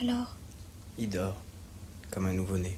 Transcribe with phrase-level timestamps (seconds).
[0.00, 0.36] Alors?
[0.98, 1.36] Il dort,
[2.10, 2.76] comme un nouveau-né.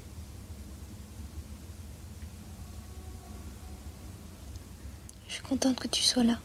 [5.27, 6.39] Je suis contente que tu sois là.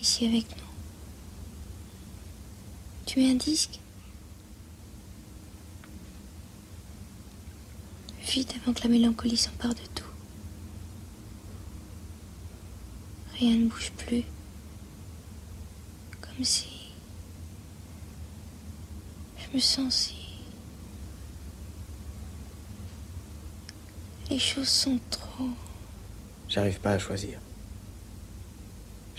[0.00, 0.62] Ici avec nous.
[3.06, 3.80] Tu es un disque?
[8.22, 10.04] Vite avant que la mélancolie s'empare de tout.
[13.38, 14.24] Rien ne bouge plus.
[16.20, 16.73] Comme si...
[19.54, 20.16] Je me sens si...
[24.28, 25.48] Les choses sont trop...
[26.48, 27.38] J'arrive pas à choisir.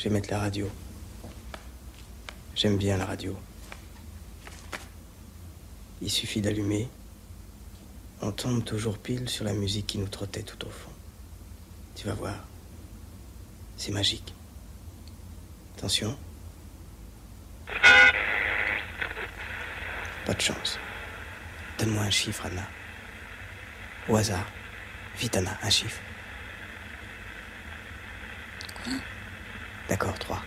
[0.09, 0.69] Mettre la radio.
[2.53, 3.35] J'aime bien la radio.
[6.01, 6.89] Il suffit d'allumer.
[8.21, 10.91] On tombe toujours pile sur la musique qui nous trottait tout au fond.
[11.95, 12.35] Tu vas voir.
[13.77, 14.33] C'est magique.
[15.77, 16.15] Attention.
[20.25, 20.79] Pas de chance.
[21.77, 22.63] Donne-moi un chiffre, Anna.
[24.09, 24.45] Au hasard.
[25.17, 26.01] Vite, Anna, un chiffre.
[28.83, 28.93] Quoi?
[29.89, 30.41] D'accord, trois.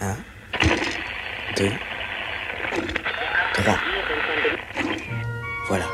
[0.00, 0.16] Un,
[1.56, 1.72] deux,
[3.54, 3.78] trois.
[5.68, 5.86] Voilà.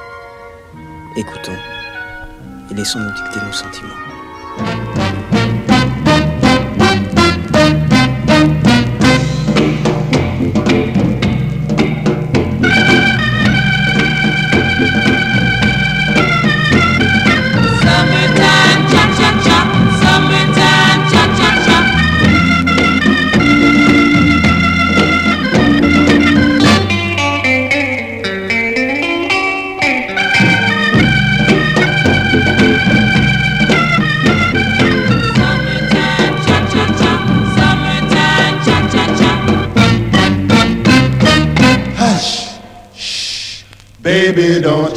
[1.16, 1.56] Écoutons
[2.70, 4.09] et laissons-nous dicter nos sentiments.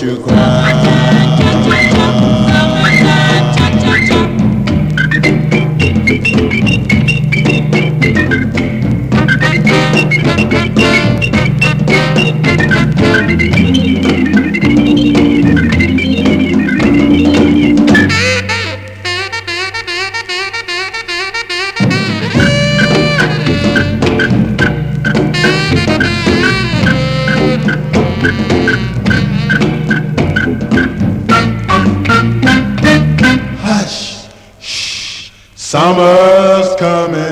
[0.04, 0.18] You.
[0.18, 0.43] cry.
[35.84, 37.23] summer's coming.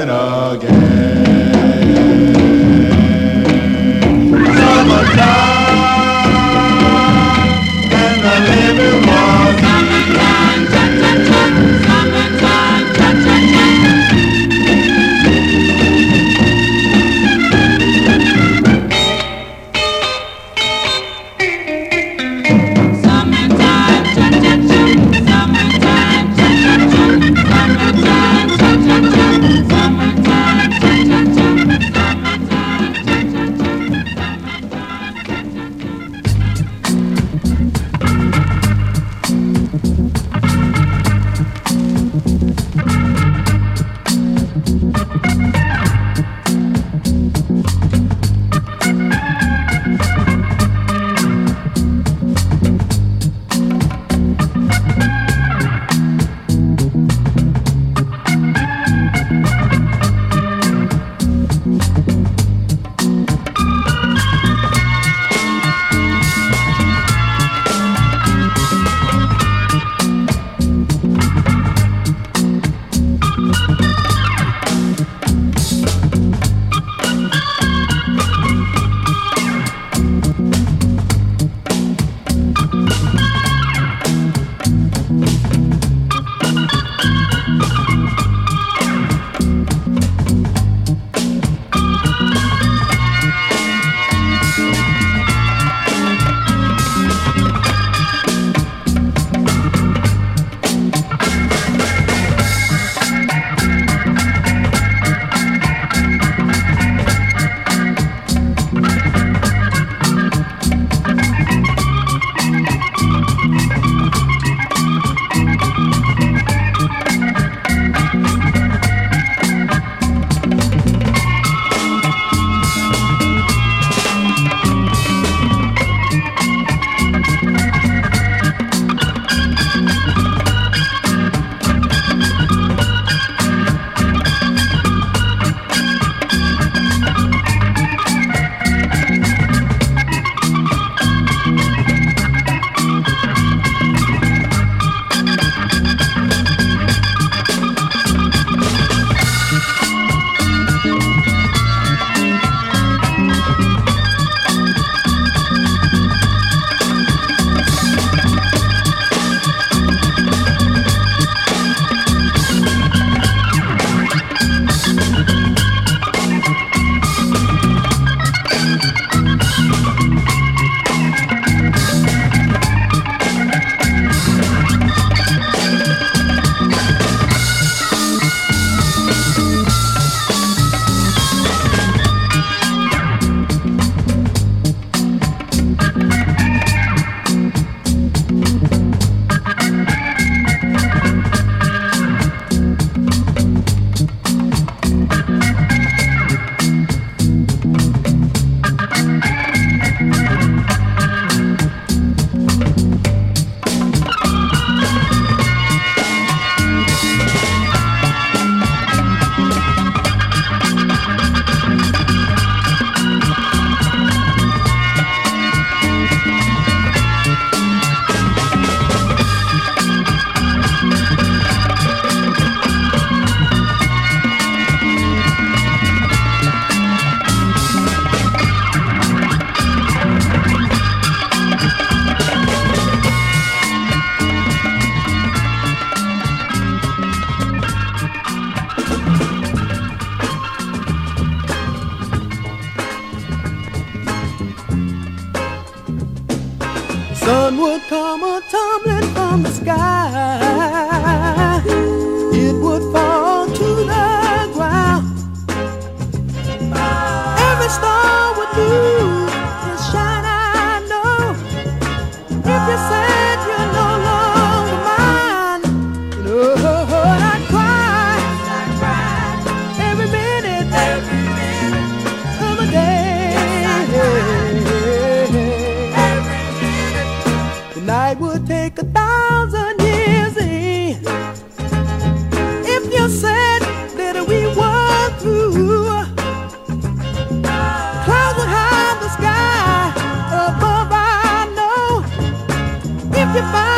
[293.33, 293.70] Goodbye.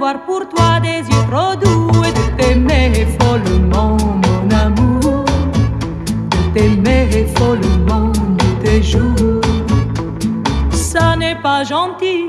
[0.00, 5.26] pour toi des yeux trop doux et de t'aimer follement, mon amour,
[6.30, 9.42] de t'aimer follement de tes jours.
[10.70, 12.28] Ça n'est pas gentil,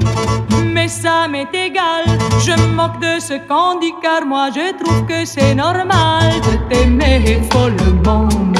[0.73, 2.03] mais ça m'est égal.
[2.45, 6.57] Je me moque de ce qu'on dit car moi je trouve que c'est normal de
[6.69, 8.50] t'aimer follement.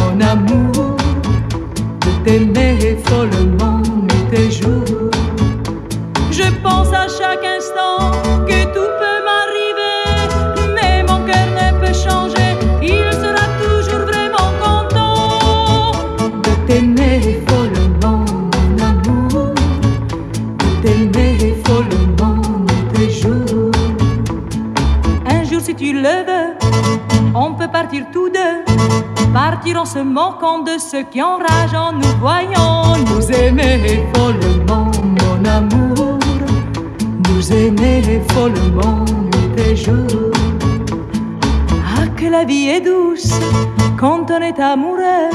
[44.72, 45.30] amoureux.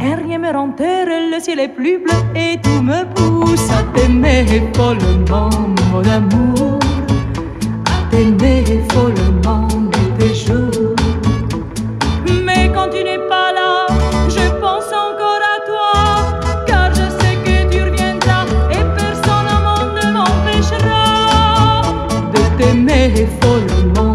[0.00, 3.82] Et rien me rend heureux, le ciel est plus bleu et tout me pousse à
[3.94, 4.44] t'aimer
[4.76, 5.50] follement,
[5.90, 6.78] mon amour.
[7.86, 10.94] À t'aimer follement nuit et jours.
[12.44, 13.86] Mais quand tu n'es pas là,
[14.28, 15.92] je pense encore à toi.
[16.66, 21.02] Car je sais que tu reviendras et personne au monde ne m'empêchera
[22.34, 24.07] de t'aimer follement.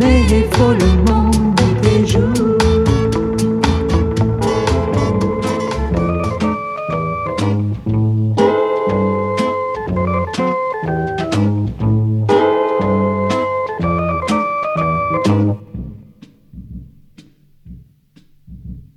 [0.00, 2.58] aimer follement tous les jours.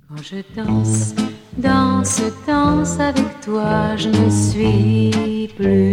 [0.08, 1.14] Quand je danse,
[1.56, 5.91] danse, danse avec toi, je ne suis plus.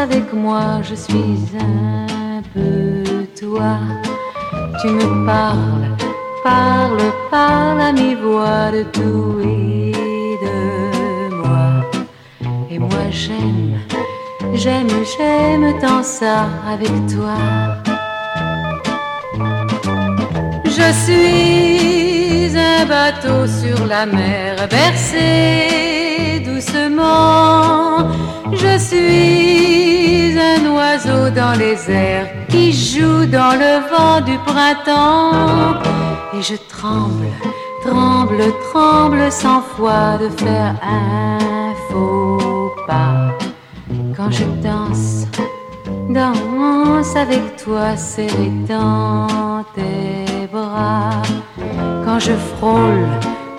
[0.00, 3.76] Avec moi, je suis un peu toi.
[4.80, 5.88] Tu me parles,
[6.42, 11.84] parle, parle à mi-voix de tout et de moi.
[12.70, 13.78] Et moi j'aime,
[14.54, 17.36] j'aime, j'aime tant ça avec toi.
[20.64, 28.08] Je suis un bateau sur la mer, bercé doucement.
[28.52, 35.80] Je suis un oiseau dans les airs qui joue dans le vent du printemps.
[36.34, 37.28] Et je tremble,
[37.84, 38.42] tremble,
[38.72, 43.36] tremble sans foi de faire un faux pas.
[44.16, 45.26] Quand je danse,
[46.08, 51.22] danse avec toi serré dans tes bras.
[52.04, 53.06] Quand je frôle,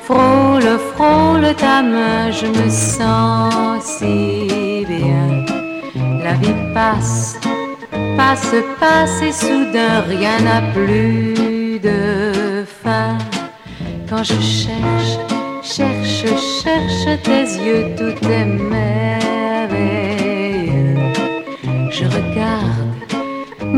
[0.04, 4.71] frôle, frôle ta main, je me sens si.
[6.32, 7.38] La vie passe,
[8.16, 13.18] passe, passe et soudain rien n'a plus de fin.
[14.10, 15.18] Quand je cherche,
[15.62, 16.24] cherche,
[16.64, 19.12] cherche tes yeux, tout est merveilleux.
[21.92, 22.96] Je regarde,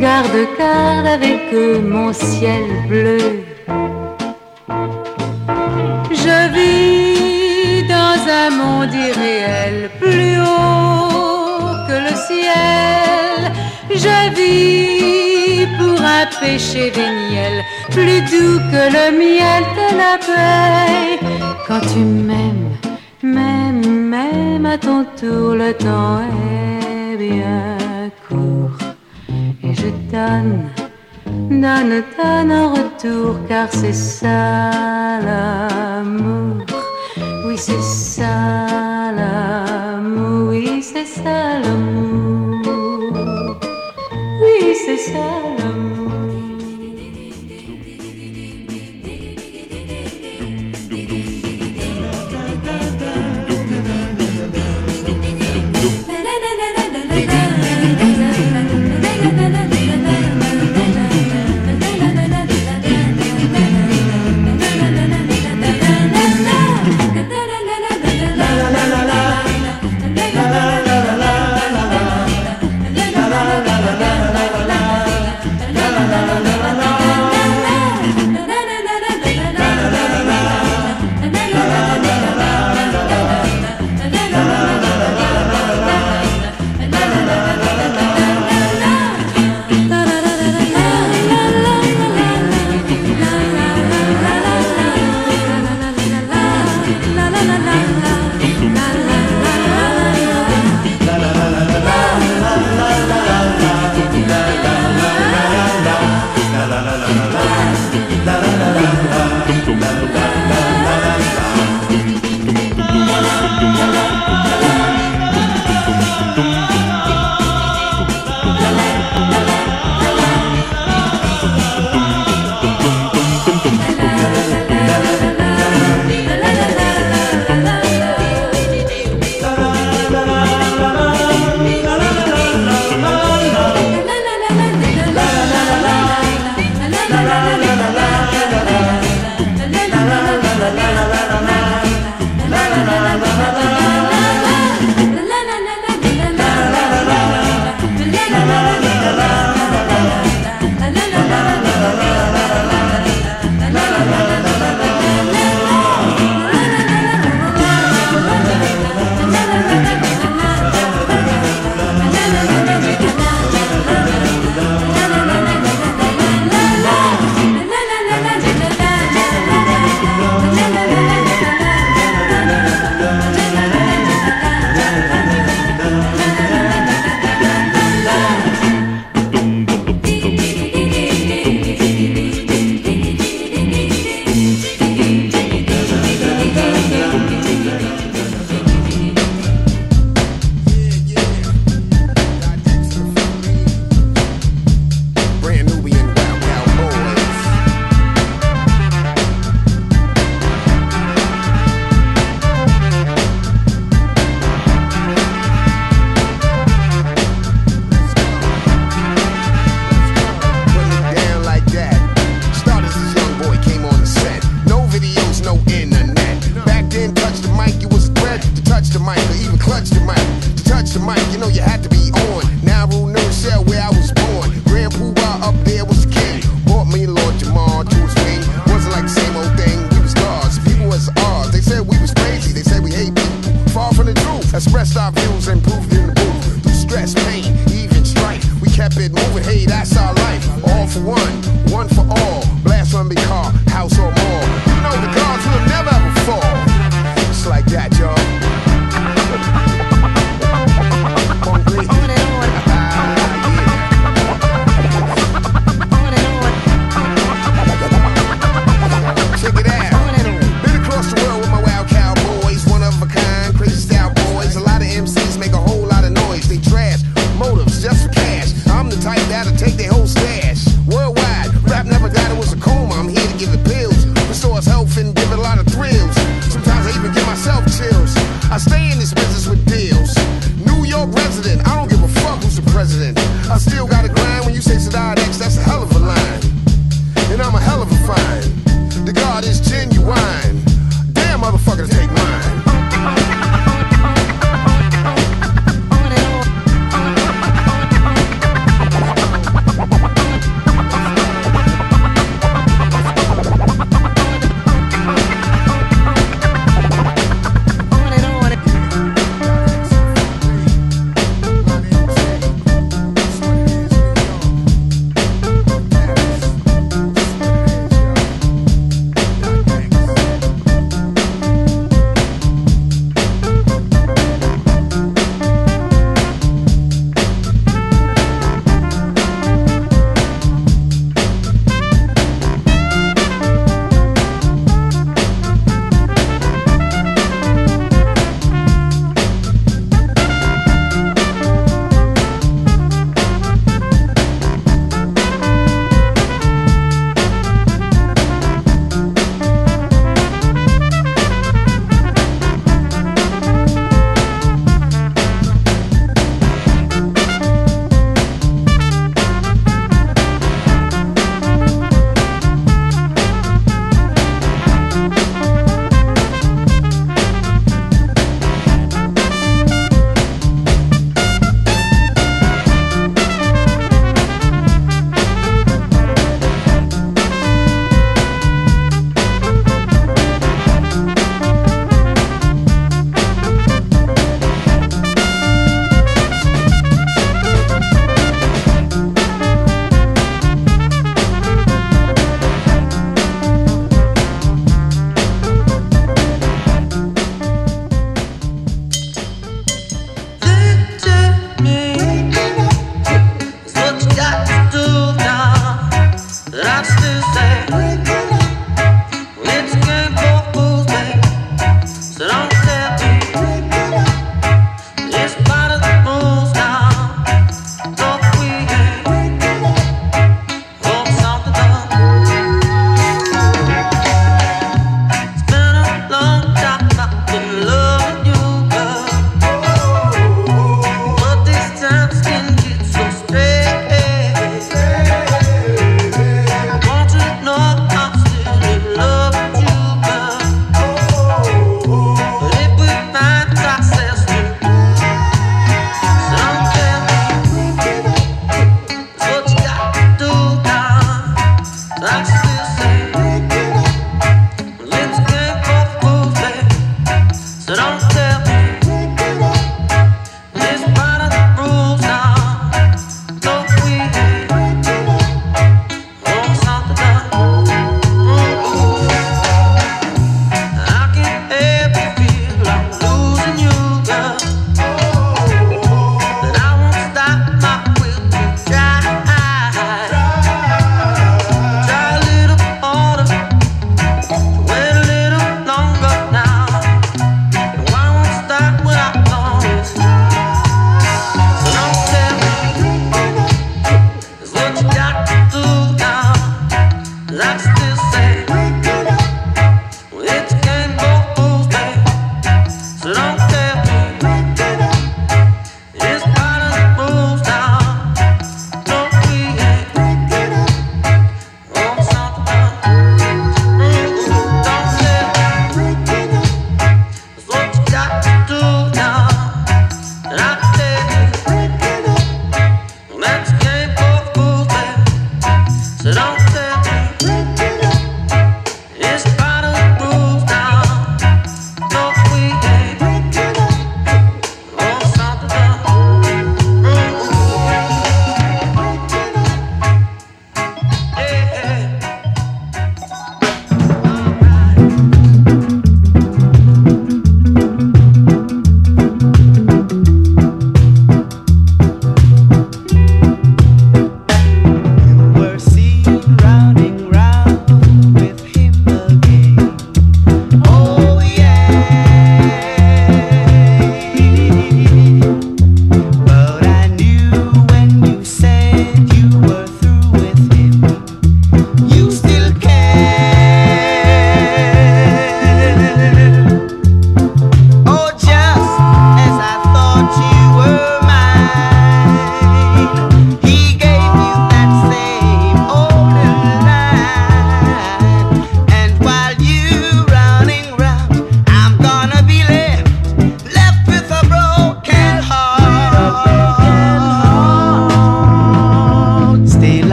[0.00, 3.44] garde, garde avec mon ciel bleu.
[6.10, 9.90] Je vis dans un monde irréel,
[14.04, 21.18] Je vis pour un péché véniel, plus doux que le miel de l'abeille.
[21.66, 22.76] Quand tu m'aimes,
[23.24, 26.20] m'aimes, m'aimes à ton tour, le temps
[26.54, 27.76] est bien
[28.28, 28.78] court.
[29.64, 30.70] Et je donne,
[31.50, 36.64] donne, donne en retour, car c'est ça l'amour.
[37.46, 42.37] Oui, c'est ça l'amour, oui, c'est ça l'amour.
[44.98, 45.67] Oui,